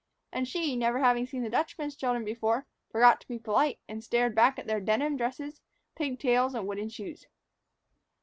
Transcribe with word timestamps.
And 0.31 0.47
she, 0.47 0.75
never 0.75 0.97
having 0.97 1.27
seen 1.27 1.43
the 1.43 1.49
Dutchman's 1.51 1.95
children 1.95 2.25
before, 2.25 2.65
forgot 2.89 3.21
to 3.21 3.27
be 3.27 3.37
polite, 3.37 3.77
and 3.87 4.03
stared 4.03 4.33
back 4.33 4.57
at 4.57 4.65
their 4.65 4.79
denim 4.79 5.15
dresses, 5.15 5.61
pigtails, 5.95 6.55
and 6.55 6.65
wooden 6.67 6.89
shoes. 6.89 7.27